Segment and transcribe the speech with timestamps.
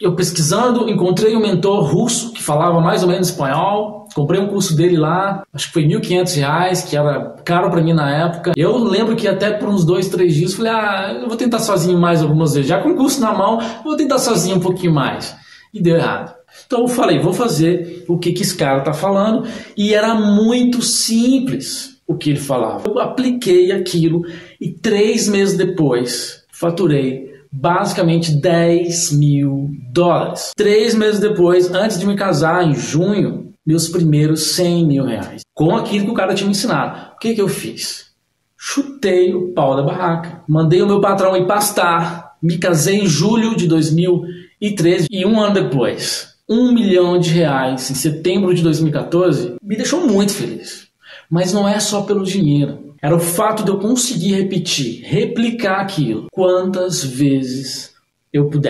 [0.00, 4.06] eu pesquisando, encontrei um mentor russo que falava mais ou menos espanhol.
[4.14, 7.92] Comprei um curso dele lá, acho que foi R$ 1.500, que era caro para mim
[7.92, 8.52] na época.
[8.56, 11.98] Eu lembro que até por uns dois, três dias, falei, ah, eu vou tentar sozinho
[11.98, 12.68] mais algumas vezes.
[12.68, 15.36] Já com o curso na mão, vou tentar sozinho um pouquinho mais.
[15.74, 16.34] E deu errado.
[16.66, 19.46] Então eu falei, vou fazer o que, que esse cara está falando.
[19.76, 22.88] E era muito simples o que ele falava.
[22.88, 24.22] Eu apliquei aquilo
[24.60, 30.52] e três meses depois faturei basicamente 10 mil dólares.
[30.56, 35.42] Três meses depois, antes de me casar, em junho, meus primeiros 100 mil reais.
[35.54, 37.12] Com aquilo que o cara tinha me ensinado.
[37.14, 38.06] O que, que eu fiz?
[38.56, 40.42] Chutei o pau da barraca.
[40.48, 42.36] Mandei o meu patrão ir pastar.
[42.42, 47.94] Me casei em julho de 2013 e um ano depois, um milhão de reais em
[47.94, 50.87] setembro de 2014 me deixou muito feliz.
[51.30, 52.94] Mas não é só pelo dinheiro.
[53.00, 57.94] Era o fato de eu conseguir repetir, replicar aquilo quantas vezes
[58.32, 58.66] eu puder.